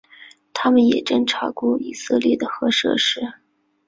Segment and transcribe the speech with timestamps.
[0.51, 3.21] 它们也侦察过以色列的核设施。